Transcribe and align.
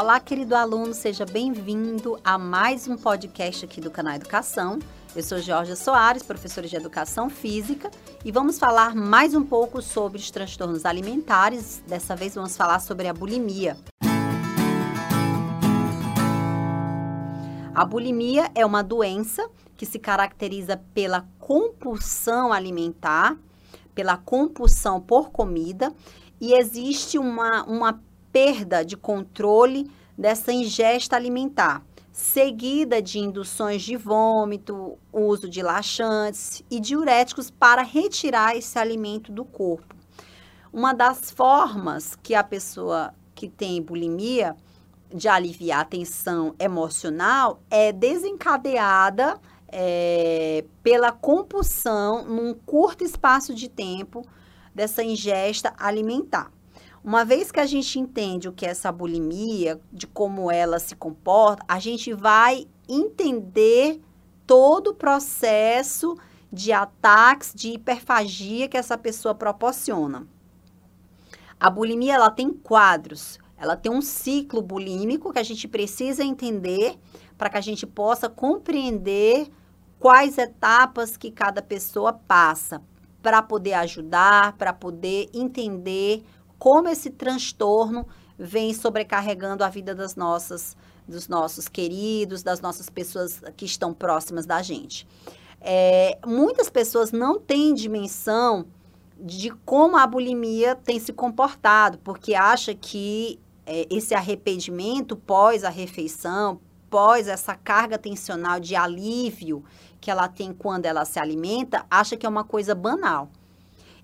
Olá, 0.00 0.18
querido 0.18 0.56
aluno, 0.56 0.94
seja 0.94 1.26
bem-vindo 1.26 2.18
a 2.24 2.38
mais 2.38 2.88
um 2.88 2.96
podcast 2.96 3.66
aqui 3.66 3.82
do 3.82 3.90
canal 3.90 4.14
Educação. 4.14 4.78
Eu 5.14 5.22
sou 5.22 5.38
Georgia 5.40 5.76
Soares, 5.76 6.22
professora 6.22 6.66
de 6.66 6.74
Educação 6.74 7.28
Física, 7.28 7.90
e 8.24 8.32
vamos 8.32 8.58
falar 8.58 8.94
mais 8.94 9.34
um 9.34 9.44
pouco 9.44 9.82
sobre 9.82 10.16
os 10.18 10.30
transtornos 10.30 10.86
alimentares. 10.86 11.82
Dessa 11.86 12.16
vez 12.16 12.34
vamos 12.34 12.56
falar 12.56 12.80
sobre 12.80 13.08
a 13.08 13.12
bulimia. 13.12 13.76
A 17.74 17.84
bulimia 17.84 18.50
é 18.54 18.64
uma 18.64 18.82
doença 18.82 19.50
que 19.76 19.84
se 19.84 19.98
caracteriza 19.98 20.78
pela 20.94 21.28
compulsão 21.38 22.54
alimentar, 22.54 23.36
pela 23.94 24.16
compulsão 24.16 24.98
por 24.98 25.28
comida, 25.30 25.92
e 26.40 26.54
existe 26.54 27.18
uma, 27.18 27.64
uma 27.64 28.00
perda 28.32 28.84
de 28.84 28.96
controle 28.96 29.90
dessa 30.20 30.52
ingesta 30.52 31.16
alimentar, 31.16 31.82
seguida 32.12 33.00
de 33.00 33.18
induções 33.18 33.80
de 33.80 33.96
vômito, 33.96 34.98
uso 35.10 35.48
de 35.48 35.62
laxantes 35.62 36.62
e 36.70 36.78
diuréticos 36.78 37.50
para 37.50 37.82
retirar 37.82 38.54
esse 38.54 38.78
alimento 38.78 39.32
do 39.32 39.46
corpo. 39.46 39.96
Uma 40.70 40.92
das 40.92 41.30
formas 41.30 42.14
que 42.22 42.34
a 42.34 42.44
pessoa 42.44 43.14
que 43.34 43.48
tem 43.48 43.80
bulimia 43.80 44.54
de 45.08 45.26
aliviar 45.26 45.80
a 45.80 45.84
tensão 45.86 46.54
emocional 46.58 47.62
é 47.70 47.90
desencadeada 47.90 49.40
é, 49.68 50.66
pela 50.82 51.12
compulsão 51.12 52.26
num 52.26 52.52
curto 52.52 53.02
espaço 53.02 53.54
de 53.54 53.70
tempo 53.70 54.22
dessa 54.74 55.02
ingesta 55.02 55.72
alimentar. 55.78 56.52
Uma 57.02 57.24
vez 57.24 57.50
que 57.50 57.58
a 57.58 57.66
gente 57.66 57.98
entende 57.98 58.48
o 58.48 58.52
que 58.52 58.66
é 58.66 58.70
essa 58.70 58.92
bulimia, 58.92 59.80
de 59.90 60.06
como 60.06 60.50
ela 60.50 60.78
se 60.78 60.94
comporta, 60.94 61.64
a 61.66 61.78
gente 61.78 62.12
vai 62.12 62.66
entender 62.86 64.00
todo 64.46 64.88
o 64.88 64.94
processo 64.94 66.16
de 66.52 66.72
ataques, 66.72 67.54
de 67.54 67.72
hiperfagia 67.72 68.68
que 68.68 68.76
essa 68.76 68.98
pessoa 68.98 69.34
proporciona. 69.34 70.26
A 71.58 71.70
bulimia 71.70 72.14
ela 72.14 72.30
tem 72.30 72.52
quadros, 72.52 73.38
ela 73.56 73.76
tem 73.76 73.90
um 73.90 74.02
ciclo 74.02 74.60
bulímico 74.60 75.32
que 75.32 75.38
a 75.38 75.42
gente 75.42 75.68
precisa 75.68 76.22
entender 76.22 76.98
para 77.38 77.48
que 77.48 77.56
a 77.56 77.62
gente 77.62 77.86
possa 77.86 78.28
compreender 78.28 79.48
quais 79.98 80.36
etapas 80.36 81.16
que 81.16 81.30
cada 81.30 81.62
pessoa 81.62 82.12
passa 82.12 82.82
para 83.22 83.42
poder 83.42 83.74
ajudar, 83.74 84.54
para 84.54 84.72
poder 84.72 85.28
entender 85.32 86.24
como 86.60 86.90
esse 86.90 87.08
transtorno 87.08 88.06
vem 88.38 88.74
sobrecarregando 88.74 89.64
a 89.64 89.68
vida 89.70 89.94
das 89.94 90.14
nossas, 90.14 90.76
dos 91.08 91.26
nossos 91.26 91.68
queridos, 91.68 92.42
das 92.42 92.60
nossas 92.60 92.90
pessoas 92.90 93.40
que 93.56 93.64
estão 93.64 93.94
próximas 93.94 94.44
da 94.44 94.60
gente. 94.60 95.08
É, 95.58 96.18
muitas 96.24 96.68
pessoas 96.68 97.12
não 97.12 97.40
têm 97.40 97.72
dimensão 97.72 98.66
de 99.18 99.50
como 99.64 99.96
a 99.96 100.06
bulimia 100.06 100.76
tem 100.76 101.00
se 101.00 101.14
comportado, 101.14 101.98
porque 101.98 102.34
acha 102.34 102.74
que 102.74 103.40
é, 103.64 103.86
esse 103.90 104.14
arrependimento 104.14 105.16
pós 105.16 105.64
a 105.64 105.70
refeição, 105.70 106.60
pós 106.90 107.26
essa 107.26 107.54
carga 107.54 107.96
tensional 107.96 108.60
de 108.60 108.76
alívio 108.76 109.64
que 109.98 110.10
ela 110.10 110.28
tem 110.28 110.52
quando 110.52 110.84
ela 110.84 111.06
se 111.06 111.18
alimenta, 111.18 111.86
acha 111.90 112.18
que 112.18 112.26
é 112.26 112.28
uma 112.28 112.44
coisa 112.44 112.74
banal. 112.74 113.30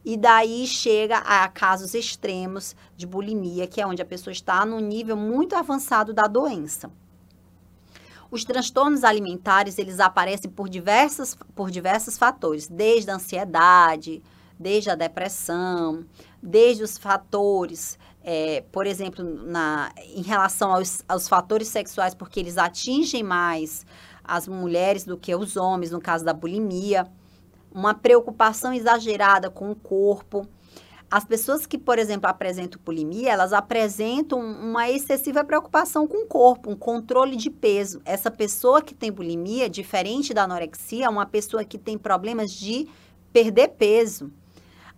E 0.06 0.16
daí 0.16 0.68
chega 0.68 1.18
a 1.18 1.48
casos 1.48 1.92
extremos 1.92 2.76
de 2.96 3.04
bulimia, 3.04 3.66
que 3.66 3.80
é 3.80 3.86
onde 3.86 4.00
a 4.00 4.04
pessoa 4.04 4.30
está 4.30 4.64
no 4.64 4.78
nível 4.78 5.16
muito 5.16 5.56
avançado 5.56 6.14
da 6.14 6.28
doença. 6.28 6.92
Os 8.30 8.44
transtornos 8.44 9.02
alimentares, 9.02 9.80
eles 9.80 9.98
aparecem 9.98 10.48
por, 10.48 10.68
diversas, 10.68 11.36
por 11.56 11.72
diversos 11.72 12.16
fatores, 12.16 12.68
desde 12.68 13.10
a 13.10 13.16
ansiedade, 13.16 14.22
desde 14.56 14.90
a 14.90 14.94
depressão, 14.94 16.06
desde 16.40 16.84
os 16.84 16.96
fatores, 16.96 17.98
é, 18.22 18.62
por 18.70 18.86
exemplo, 18.86 19.24
na, 19.24 19.90
em 20.14 20.22
relação 20.22 20.72
aos, 20.72 21.02
aos 21.08 21.26
fatores 21.26 21.66
sexuais, 21.66 22.14
porque 22.14 22.38
eles 22.38 22.58
atingem 22.58 23.24
mais 23.24 23.84
as 24.22 24.46
mulheres 24.46 25.04
do 25.04 25.16
que 25.16 25.34
os 25.34 25.56
homens, 25.56 25.90
no 25.90 26.00
caso 26.00 26.24
da 26.24 26.32
bulimia 26.32 27.10
uma 27.76 27.92
preocupação 27.92 28.72
exagerada 28.72 29.50
com 29.50 29.70
o 29.70 29.76
corpo. 29.76 30.48
As 31.10 31.26
pessoas 31.26 31.66
que, 31.66 31.76
por 31.76 31.98
exemplo, 31.98 32.28
apresentam 32.28 32.80
bulimia, 32.82 33.30
elas 33.30 33.52
apresentam 33.52 34.40
uma 34.40 34.88
excessiva 34.90 35.44
preocupação 35.44 36.08
com 36.08 36.24
o 36.24 36.26
corpo, 36.26 36.70
um 36.70 36.74
controle 36.74 37.36
de 37.36 37.50
peso. 37.50 38.00
Essa 38.06 38.30
pessoa 38.30 38.80
que 38.80 38.94
tem 38.94 39.12
bulimia, 39.12 39.68
diferente 39.68 40.32
da 40.32 40.44
anorexia, 40.44 41.04
é 41.04 41.08
uma 41.08 41.26
pessoa 41.26 41.64
que 41.64 41.76
tem 41.76 41.98
problemas 41.98 42.50
de 42.50 42.88
perder 43.30 43.68
peso. 43.68 44.32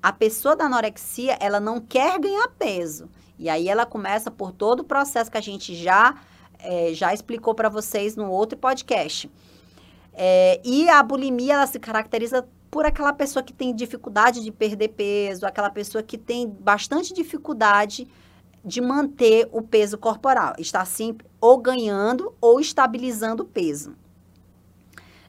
A 0.00 0.12
pessoa 0.12 0.54
da 0.54 0.66
anorexia, 0.66 1.36
ela 1.40 1.58
não 1.58 1.80
quer 1.80 2.16
ganhar 2.20 2.48
peso. 2.56 3.10
E 3.36 3.48
aí 3.48 3.68
ela 3.68 3.84
começa 3.84 4.30
por 4.30 4.52
todo 4.52 4.80
o 4.80 4.84
processo 4.84 5.30
que 5.30 5.36
a 5.36 5.42
gente 5.42 5.74
já, 5.74 6.14
é, 6.60 6.94
já 6.94 7.12
explicou 7.12 7.56
para 7.56 7.68
vocês 7.68 8.14
no 8.14 8.30
outro 8.30 8.56
podcast. 8.56 9.28
É, 10.14 10.60
e 10.64 10.88
a 10.88 11.02
bulimia, 11.02 11.54
ela 11.54 11.66
se 11.66 11.78
caracteriza 11.78 12.46
por 12.70 12.84
aquela 12.84 13.12
pessoa 13.12 13.42
que 13.42 13.52
tem 13.52 13.74
dificuldade 13.74 14.42
de 14.42 14.50
perder 14.50 14.88
peso, 14.88 15.46
aquela 15.46 15.70
pessoa 15.70 16.02
que 16.02 16.18
tem 16.18 16.48
bastante 16.48 17.12
dificuldade 17.14 18.08
de 18.64 18.80
manter 18.80 19.48
o 19.52 19.62
peso 19.62 19.96
corporal, 19.96 20.54
está 20.58 20.84
sempre 20.84 21.26
ou 21.40 21.58
ganhando 21.58 22.34
ou 22.40 22.60
estabilizando 22.60 23.42
o 23.42 23.46
peso. 23.46 23.96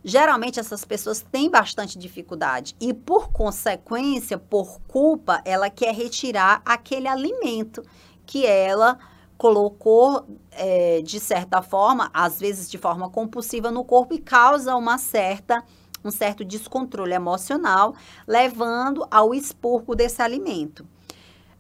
Geralmente 0.03 0.59
essas 0.59 0.85
pessoas 0.85 1.21
têm 1.21 1.49
bastante 1.49 1.97
dificuldade 1.97 2.75
e, 2.79 2.93
por 2.93 3.31
consequência, 3.31 4.37
por 4.37 4.79
culpa, 4.87 5.41
ela 5.43 5.69
quer 5.69 5.93
retirar 5.93 6.61
aquele 6.65 7.07
alimento 7.07 7.83
que 8.25 8.45
ela 8.45 8.97
colocou 9.37 10.25
é, 10.51 11.01
de 11.01 11.19
certa 11.19 11.61
forma, 11.61 12.09
às 12.13 12.39
vezes 12.39 12.69
de 12.69 12.77
forma 12.77 13.09
compulsiva 13.09 13.71
no 13.71 13.83
corpo 13.83 14.13
e 14.13 14.19
causa 14.19 14.75
uma 14.75 14.97
certa 14.97 15.63
um 16.03 16.11
certo 16.11 16.43
descontrole 16.45 17.13
emocional, 17.13 17.95
levando 18.27 19.05
ao 19.09 19.33
expurgo 19.33 19.95
desse 19.95 20.21
alimento. 20.21 20.85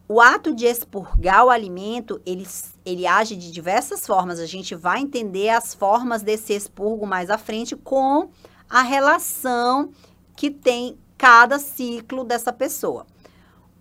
O 0.07 0.19
ato 0.19 0.55
de 0.55 0.65
expurgar 0.65 1.45
o 1.45 1.51
alimento, 1.51 2.19
ele, 2.25 2.47
ele 2.83 3.05
age 3.05 3.35
de 3.35 3.51
diversas 3.51 4.07
formas. 4.07 4.39
A 4.39 4.45
gente 4.47 4.73
vai 4.73 5.01
entender 5.01 5.49
as 5.49 5.75
formas 5.75 6.23
desse 6.23 6.53
expurgo 6.53 7.05
mais 7.05 7.29
à 7.29 7.37
frente 7.37 7.75
com 7.75 8.29
a 8.67 8.81
relação 8.81 9.91
que 10.35 10.49
tem 10.49 10.97
cada 11.15 11.59
ciclo 11.59 12.23
dessa 12.23 12.51
pessoa. 12.51 13.05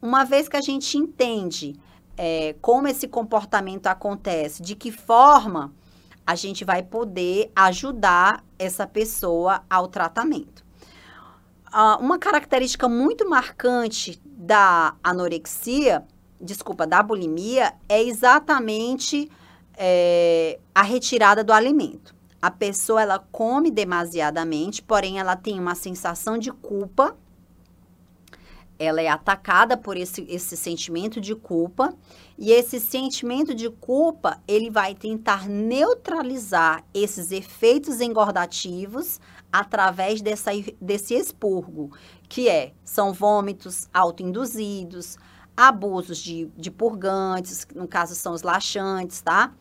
Uma 0.02 0.24
vez 0.24 0.48
que 0.48 0.56
a 0.56 0.60
gente 0.60 0.98
entende 0.98 1.80
é, 2.14 2.54
como 2.60 2.88
esse 2.88 3.08
comportamento 3.08 3.86
acontece, 3.86 4.62
de 4.62 4.74
que 4.74 4.92
forma 4.92 5.72
a 6.28 6.34
gente 6.34 6.62
vai 6.62 6.82
poder 6.82 7.50
ajudar 7.56 8.44
essa 8.58 8.86
pessoa 8.86 9.62
ao 9.70 9.88
tratamento. 9.88 10.62
Uh, 11.68 11.98
uma 12.02 12.18
característica 12.18 12.86
muito 12.86 13.26
marcante 13.26 14.20
da 14.26 14.94
anorexia, 15.02 16.04
desculpa, 16.38 16.86
da 16.86 17.02
bulimia, 17.02 17.72
é 17.88 18.02
exatamente 18.02 19.30
é, 19.74 20.60
a 20.74 20.82
retirada 20.82 21.42
do 21.42 21.50
alimento. 21.50 22.14
A 22.42 22.50
pessoa 22.50 23.00
ela 23.00 23.18
come 23.32 23.70
demasiadamente, 23.70 24.82
porém 24.82 25.18
ela 25.18 25.34
tem 25.34 25.58
uma 25.58 25.74
sensação 25.74 26.36
de 26.36 26.52
culpa 26.52 27.16
ela 28.78 29.00
é 29.00 29.08
atacada 29.08 29.76
por 29.76 29.96
esse, 29.96 30.24
esse 30.28 30.56
sentimento 30.56 31.20
de 31.20 31.34
culpa 31.34 31.94
e 32.38 32.52
esse 32.52 32.78
sentimento 32.78 33.54
de 33.54 33.68
culpa 33.68 34.40
ele 34.46 34.70
vai 34.70 34.94
tentar 34.94 35.48
neutralizar 35.48 36.84
esses 36.94 37.32
efeitos 37.32 38.00
engordativos 38.00 39.20
através 39.52 40.22
dessa, 40.22 40.50
desse 40.80 41.14
expurgo, 41.14 41.90
que 42.28 42.48
é 42.48 42.72
são 42.84 43.12
vômitos 43.12 43.88
autoinduzidos, 43.92 45.16
abusos 45.56 46.18
de, 46.18 46.46
de 46.56 46.70
purgantes, 46.70 47.66
no 47.74 47.88
caso 47.88 48.14
são 48.14 48.32
os 48.32 48.42
laxantes, 48.42 49.20
tá? 49.20 49.52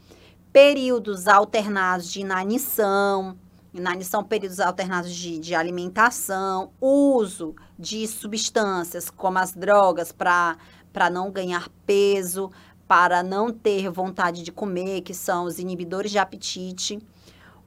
Períodos 0.54 1.28
alternados 1.28 2.12
de 2.12 2.22
inanição, 2.22 3.36
Inanição, 3.74 4.24
períodos 4.24 4.60
alternados 4.60 5.14
de, 5.14 5.38
de 5.38 5.54
alimentação, 5.54 6.72
uso 6.82 7.56
de 7.78 8.08
substâncias 8.08 9.10
como 9.10 9.38
as 9.38 9.54
drogas 9.54 10.12
para 10.12 10.58
não 11.12 11.32
ganhar 11.32 11.70
peso, 11.86 12.52
para 12.88 13.22
não 13.22 13.52
ter 13.52 13.90
vontade 13.90 14.44
de 14.44 14.52
comer, 14.52 15.02
que 15.02 15.14
são 15.14 15.46
os 15.46 15.60
inibidores 15.60 16.10
de 16.10 16.18
apetite. 16.18 17.00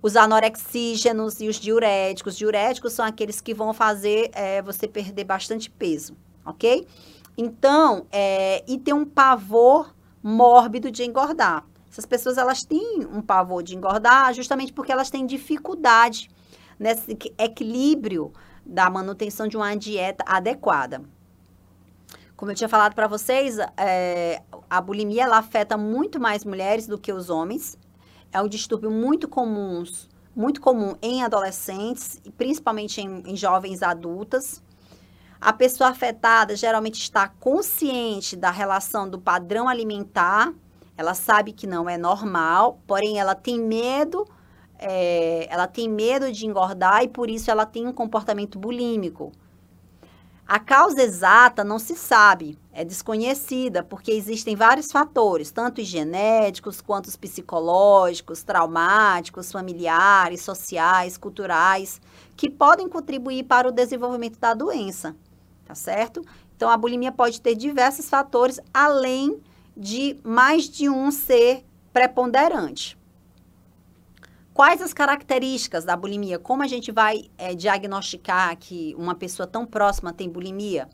Os 0.03 0.17
anorexígenos 0.17 1.41
e 1.41 1.49
os 1.49 1.57
diuréticos. 1.57 2.37
Diuréticos 2.37 2.95
são 2.95 3.05
aqueles 3.05 3.41
que 3.41 3.53
vão 3.53 3.75
fazer 3.75 4.31
é, 4.33 4.63
você 4.63 4.89
perder 4.89 5.25
bastante 5.25 5.71
peso, 5.71 6.17
ok? 6.45 6.87
Então, 7.37 8.07
é, 8.11 8.65
e 8.67 8.79
tem 8.79 8.95
um 8.95 9.05
pavor 9.05 9.95
mórbido 10.23 10.91
de 10.91 11.05
engordar. 11.05 11.67
Essas 11.91 12.07
pessoas 12.07 12.39
elas 12.39 12.63
têm 12.63 13.07
um 13.13 13.21
pavor 13.21 13.63
de 13.63 13.77
engordar 13.77 14.33
justamente 14.33 14.73
porque 14.73 14.93
elas 14.93 15.11
têm 15.11 15.27
dificuldade 15.27 16.31
nesse 16.79 17.17
equilíbrio 17.37 18.33
da 18.71 18.89
manutenção 18.89 19.49
de 19.49 19.57
uma 19.57 19.75
dieta 19.75 20.25
adequada. 20.27 21.03
Como 22.37 22.51
eu 22.51 22.55
tinha 22.55 22.69
falado 22.69 22.95
para 22.95 23.07
vocês, 23.07 23.59
é, 23.77 24.43
a 24.69 24.81
bulimia 24.81 25.25
ela 25.25 25.39
afeta 25.39 25.77
muito 25.77 26.19
mais 26.19 26.45
mulheres 26.45 26.87
do 26.87 26.97
que 26.97 27.13
os 27.13 27.29
homens. 27.29 27.77
É 28.33 28.41
um 28.41 28.49
distúrbio 28.49 28.91
muito 28.91 29.29
comum, 29.29 29.83
muito 30.35 30.61
comum 30.61 30.95
em 31.03 31.23
adolescentes, 31.23 32.23
principalmente 32.39 33.01
em, 33.01 33.23
em 33.27 33.37
jovens 33.37 33.83
adultas. 33.83 34.63
A 35.41 35.53
pessoa 35.53 35.91
afetada 35.91 36.57
geralmente 36.57 37.01
está 37.03 37.29
consciente 37.29 38.37
da 38.37 38.51
relação 38.51 39.09
do 39.09 39.21
padrão 39.21 39.69
alimentar 39.69 40.55
ela 41.01 41.15
sabe 41.15 41.53
que 41.53 41.67
não 41.67 41.89
é 41.89 41.97
normal, 41.97 42.79
porém 42.87 43.19
ela 43.19 43.35
tem 43.35 43.59
medo, 43.59 44.29
é, 44.81 45.47
ela 45.51 45.67
tem 45.67 45.89
medo 45.89 46.33
de 46.33 46.47
engordar 46.47 47.05
e 47.05 47.09
por 47.09 47.29
isso 47.29 47.51
ela 47.51 47.67
tem 47.67 47.87
um 47.87 47.93
comportamento 47.93 48.59
bulímico. 48.59 49.31
A 50.49 50.59
causa 50.59 51.01
exata 51.01 51.63
não 51.63 51.79
se 51.79 51.95
sabe, 51.95 52.59
é 52.73 52.85
desconhecida, 52.85 53.85
porque 53.85 54.11
existem 54.11 54.57
vários 54.57 54.91
fatores, 54.91 55.53
tanto 55.53 55.81
genéticos 55.85 56.81
quanto 56.81 57.07
os 57.07 57.17
psicológicos, 57.17 58.43
traumáticos, 58.43 59.53
familiares, 59.53 60.43
sociais, 60.43 61.17
culturais, 61.17 62.01
que 62.37 62.51
podem 62.51 62.89
contribuir 62.89 63.45
para 63.45 63.69
o 63.69 63.73
desenvolvimento 63.73 64.41
da 64.41 64.53
doença, 64.53 65.15
tá 65.65 65.77
certo? 65.77 66.21
Então, 66.57 66.69
a 66.69 66.77
bulimia 66.77 67.13
pode 67.13 67.41
ter 67.41 67.55
diversos 67.55 68.09
fatores, 68.09 68.59
além 68.75 69.41
de 69.77 70.19
mais 70.25 70.65
de 70.69 70.89
um 70.89 71.13
ser 71.13 71.65
preponderante. 71.93 72.99
Quais 74.61 74.83
as 74.83 74.93
características 74.93 75.87
da 75.87 75.97
bulimia? 75.97 76.39
Como 76.39 76.63
a 76.63 76.67
gente 76.67 76.93
vai 76.93 77.31
é, 77.39 77.55
diagnosticar 77.55 78.55
que 78.59 78.95
uma 78.99 79.15
pessoa 79.15 79.47
tão 79.47 79.65
próxima 79.65 80.13
tem 80.13 80.29
bulimia? 80.29 80.87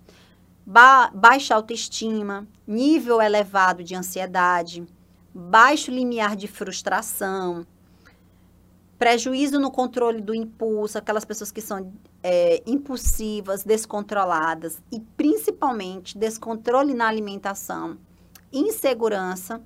Ba 0.64 1.10
baixa 1.12 1.52
autoestima, 1.52 2.46
nível 2.64 3.20
elevado 3.20 3.82
de 3.82 3.96
ansiedade, 3.96 4.86
baixo 5.34 5.90
limiar 5.90 6.36
de 6.36 6.46
frustração, 6.46 7.66
prejuízo 8.96 9.58
no 9.58 9.72
controle 9.72 10.20
do 10.20 10.32
impulso, 10.32 10.96
aquelas 10.96 11.24
pessoas 11.24 11.50
que 11.50 11.60
são 11.60 11.92
é, 12.22 12.62
impulsivas, 12.68 13.64
descontroladas 13.64 14.80
e 14.92 15.00
principalmente 15.00 16.16
descontrole 16.16 16.94
na 16.94 17.08
alimentação 17.08 17.98
insegurança 18.52 19.60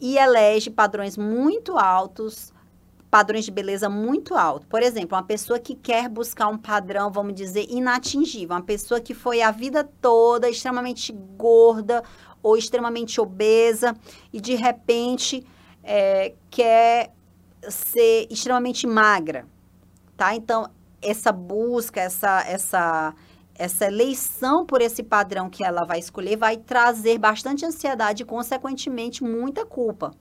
e 0.00 0.16
elege 0.16 0.70
padrões 0.70 1.18
muito 1.18 1.76
altos, 1.76 2.54
padrões 3.10 3.44
de 3.44 3.50
beleza 3.50 3.88
muito 3.88 4.34
altos. 4.34 4.68
Por 4.68 4.82
exemplo, 4.82 5.16
uma 5.16 5.24
pessoa 5.24 5.58
que 5.58 5.74
quer 5.74 6.08
buscar 6.08 6.48
um 6.48 6.58
padrão, 6.58 7.10
vamos 7.10 7.34
dizer, 7.34 7.66
inatingível, 7.68 8.56
uma 8.56 8.62
pessoa 8.62 9.00
que 9.00 9.14
foi 9.14 9.40
a 9.42 9.50
vida 9.50 9.84
toda 10.00 10.48
extremamente 10.48 11.12
gorda 11.12 12.02
ou 12.42 12.56
extremamente 12.56 13.20
obesa 13.20 13.96
e 14.32 14.40
de 14.40 14.54
repente 14.54 15.44
é, 15.82 16.34
quer 16.50 17.12
ser 17.68 18.26
extremamente 18.30 18.86
magra, 18.86 19.46
tá? 20.16 20.34
Então, 20.34 20.70
essa 21.00 21.32
busca, 21.32 22.00
essa, 22.00 22.42
essa 22.46 23.14
essa 23.58 23.86
eleição 23.86 24.64
por 24.64 24.80
esse 24.80 25.02
padrão 25.02 25.50
que 25.50 25.64
ela 25.64 25.84
vai 25.84 25.98
escolher 25.98 26.36
vai 26.36 26.56
trazer 26.56 27.18
bastante 27.18 27.66
ansiedade 27.66 28.22
e, 28.22 28.26
consequentemente, 28.26 29.24
muita 29.24 29.66
culpa. 29.66 30.12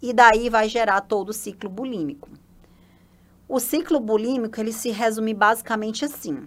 E 0.00 0.12
daí 0.12 0.48
vai 0.48 0.68
gerar 0.68 1.00
todo 1.02 1.30
o 1.30 1.32
ciclo 1.32 1.68
bulímico. 1.68 2.28
O 3.48 3.58
ciclo 3.58 3.98
bulímico, 3.98 4.60
ele 4.60 4.72
se 4.72 4.90
resume 4.90 5.34
basicamente 5.34 6.04
assim. 6.04 6.46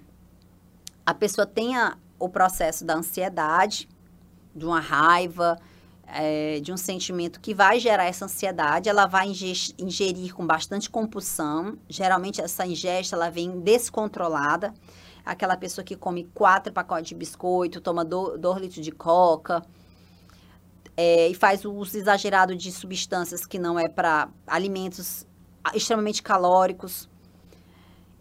A 1.06 1.14
pessoa 1.14 1.46
tem 1.46 1.76
a, 1.76 1.98
o 2.20 2.30
processo 2.30 2.86
da 2.86 2.96
ansiedade, 2.96 3.90
de 4.56 4.66
uma 4.66 4.80
raiva, 4.80 5.58
é, 6.06 6.60
de 6.60 6.72
um 6.72 6.78
sentimento 6.78 7.40
que 7.40 7.54
vai 7.54 7.80
gerar 7.80 8.06
essa 8.06 8.26
ansiedade, 8.26 8.90
ela 8.90 9.08
vai 9.08 9.28
ingerir 9.28 10.34
com 10.34 10.46
bastante 10.46 10.90
compulsão. 10.90 11.78
Geralmente 11.90 12.42
essa 12.42 12.66
ingesta 12.66 13.16
ela 13.16 13.30
vem 13.30 13.60
descontrolada 13.62 14.74
aquela 15.26 15.56
pessoa 15.56 15.84
que 15.84 15.96
come 15.96 16.30
quatro 16.34 16.74
pacotes 16.74 17.10
de 17.10 17.16
biscoito, 17.16 17.82
toma 17.82 18.04
dois 18.04 18.62
litros 18.62 18.84
de 18.84 18.92
coca, 18.92 19.64
é, 20.96 21.28
e 21.30 21.34
faz 21.34 21.66
o 21.66 21.74
uso 21.74 21.98
exagerado 21.98 22.56
de 22.56 22.72
substâncias 22.72 23.46
que 23.46 23.58
não 23.58 23.80
é 23.80 23.88
para 23.88 24.30
alimentos 24.46 25.26
extremamente 25.74 26.22
calóricos. 26.22 27.10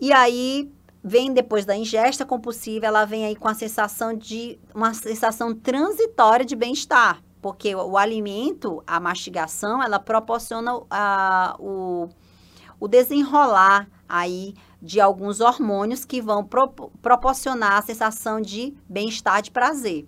E 0.00 0.12
aí 0.12 0.70
vem 1.02 1.32
depois 1.32 1.64
da 1.64 1.76
ingesta 1.76 2.24
compulsiva, 2.24 2.86
ela 2.86 3.04
vem 3.04 3.24
aí 3.24 3.34
com 3.34 3.48
a 3.48 3.54
sensação 3.54 4.14
de 4.14 4.58
uma 4.74 4.92
sensação 4.94 5.54
transitória 5.54 6.44
de 6.44 6.54
bem-estar, 6.54 7.22
porque 7.40 7.74
o, 7.74 7.92
o, 7.92 7.96
alimento, 7.96 8.82
a 8.86 9.00
mastigação, 9.00 9.82
ela 9.82 9.98
proporciona 9.98 10.80
a, 10.90 11.56
o, 11.58 12.08
o 12.78 12.86
desenrolar 12.86 13.88
aí 14.08 14.54
de 14.80 15.00
alguns 15.00 15.40
hormônios 15.40 16.04
que 16.04 16.20
vão 16.20 16.44
pro, 16.44 16.68
proporcionar 17.02 17.74
a 17.74 17.82
sensação 17.82 18.40
de 18.40 18.74
bem-estar, 18.88 19.42
de 19.42 19.50
prazer. 19.50 20.06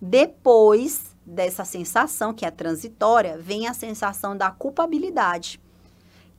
Depois 0.00 1.13
dessa 1.24 1.64
sensação, 1.64 2.34
que 2.34 2.44
é 2.44 2.50
transitória, 2.50 3.38
vem 3.38 3.66
a 3.66 3.74
sensação 3.74 4.36
da 4.36 4.50
culpabilidade. 4.50 5.60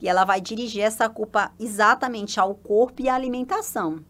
E 0.00 0.08
ela 0.08 0.24
vai 0.24 0.40
dirigir 0.40 0.82
essa 0.82 1.08
culpa 1.08 1.52
exatamente 1.58 2.38
ao 2.38 2.54
corpo 2.54 3.02
e 3.02 3.08
à 3.08 3.14
alimentação. 3.14 4.04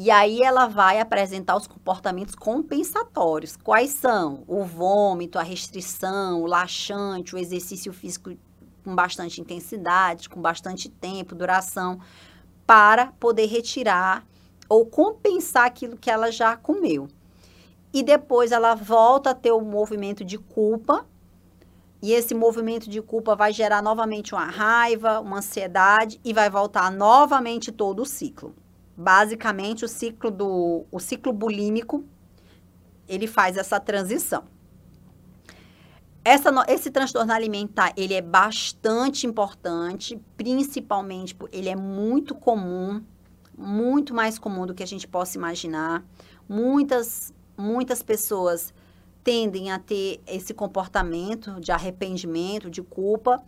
E 0.00 0.12
aí 0.12 0.42
ela 0.42 0.66
vai 0.66 1.00
apresentar 1.00 1.56
os 1.56 1.66
comportamentos 1.66 2.34
compensatórios. 2.34 3.56
Quais 3.56 3.90
são? 3.90 4.44
O 4.46 4.64
vômito, 4.64 5.38
a 5.38 5.42
restrição, 5.42 6.40
o 6.42 6.46
laxante, 6.46 7.34
o 7.34 7.38
exercício 7.38 7.92
físico 7.92 8.30
com 8.84 8.94
bastante 8.94 9.40
intensidade, 9.40 10.28
com 10.28 10.40
bastante 10.40 10.88
tempo, 10.88 11.34
duração, 11.34 12.00
para 12.64 13.08
poder 13.18 13.46
retirar 13.46 14.24
ou 14.68 14.86
compensar 14.86 15.66
aquilo 15.66 15.96
que 15.96 16.10
ela 16.10 16.30
já 16.30 16.56
comeu. 16.56 17.08
E 17.92 18.02
depois 18.02 18.52
ela 18.52 18.74
volta 18.74 19.30
a 19.30 19.34
ter 19.34 19.52
o 19.52 19.60
movimento 19.60 20.24
de 20.24 20.38
culpa, 20.38 21.06
e 22.00 22.12
esse 22.12 22.34
movimento 22.34 22.88
de 22.88 23.02
culpa 23.02 23.34
vai 23.34 23.52
gerar 23.52 23.82
novamente 23.82 24.34
uma 24.34 24.44
raiva, 24.44 25.20
uma 25.20 25.38
ansiedade 25.38 26.20
e 26.24 26.32
vai 26.32 26.48
voltar 26.48 26.92
novamente 26.92 27.72
todo 27.72 28.02
o 28.02 28.06
ciclo. 28.06 28.54
Basicamente, 28.96 29.84
o 29.84 29.88
ciclo 29.88 30.30
do 30.30 30.86
o 30.90 31.00
ciclo 31.00 31.32
bulímico, 31.32 32.04
ele 33.08 33.26
faz 33.26 33.56
essa 33.56 33.80
transição. 33.80 34.44
Essa, 36.24 36.50
esse 36.68 36.90
transtorno 36.90 37.32
alimentar, 37.32 37.92
ele 37.96 38.12
é 38.12 38.20
bastante 38.20 39.26
importante, 39.26 40.20
principalmente, 40.36 41.36
ele 41.50 41.68
é 41.68 41.76
muito 41.76 42.34
comum, 42.34 43.02
muito 43.56 44.12
mais 44.12 44.38
comum 44.38 44.66
do 44.66 44.74
que 44.74 44.82
a 44.82 44.86
gente 44.86 45.08
possa 45.08 45.38
imaginar. 45.38 46.04
Muitas, 46.48 47.32
muitas 47.58 48.02
pessoas 48.02 48.72
tendem 49.24 49.70
a 49.70 49.78
ter 49.78 50.22
esse 50.26 50.54
comportamento 50.54 51.60
de 51.60 51.72
arrependimento, 51.72 52.70
de 52.70 52.82
culpa, 52.82 53.42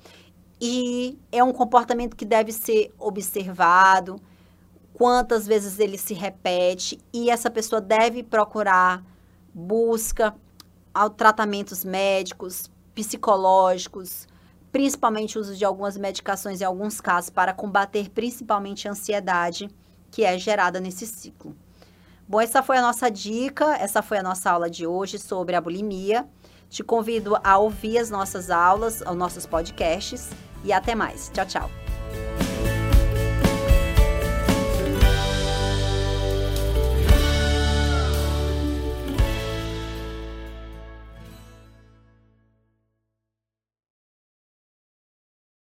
e 0.61 1.19
é 1.33 1.43
um 1.43 1.52
comportamento 1.52 2.17
que 2.17 2.25
deve 2.25 2.52
ser 2.52 2.93
observado, 2.99 4.21
quantas 4.93 5.47
vezes 5.47 5.79
ele 5.79 5.97
se 5.97 6.12
repete, 6.12 6.99
e 7.12 7.31
essa 7.31 7.50
pessoa 7.50 7.81
deve 7.81 8.23
procurar 8.23 9.02
busca 9.55 10.35
ao 10.93 11.09
tratamentos 11.09 11.85
médicos, 11.85 12.71
psicológicos, 12.95 14.26
principalmente 14.71 15.38
o 15.38 15.40
uso 15.40 15.57
de 15.57 15.64
algumas 15.64 15.97
medicações 15.97 16.61
em 16.61 16.64
alguns 16.64 17.00
casos 17.00 17.31
para 17.31 17.55
combater 17.55 18.11
principalmente 18.11 18.87
a 18.87 18.90
ansiedade 18.90 19.69
que 20.11 20.25
é 20.25 20.37
gerada 20.38 20.81
nesse 20.81 21.07
ciclo. 21.07 21.57
Bom, 22.31 22.41
essa 22.41 22.63
foi 22.63 22.79
a 22.79 22.81
nossa 22.81 23.11
dica, 23.11 23.75
essa 23.75 24.03
foi 24.03 24.19
a 24.19 24.23
nossa 24.23 24.53
aula 24.53 24.71
de 24.71 24.87
hoje 24.87 25.19
sobre 25.19 25.57
a 25.57 25.61
bulimia. 25.61 26.29
Te 26.69 26.81
convido 26.81 27.37
a 27.43 27.59
ouvir 27.59 27.99
as 27.99 28.09
nossas 28.09 28.53
aulas, 28.53 29.01
os 29.01 29.17
nossos 29.17 29.47
podcasts 29.47 30.31
e 30.63 30.73
até 30.73 30.95
mais. 30.95 31.29
Tchau, 31.35 31.45
tchau. 31.45 31.89